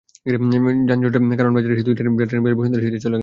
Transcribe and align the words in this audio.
যানজটে 0.89 1.19
কারওয়ান 1.31 1.55
বাজারে 1.57 1.73
এসে 1.75 1.85
দুই 1.87 1.95
নারী 1.97 2.19
যাত্রী 2.21 2.35
নেমে 2.37 2.57
বসুন্ধরা 2.59 2.81
সিটিতে 2.83 2.99
চলে 2.99 3.13
গেছেন। 3.13 3.19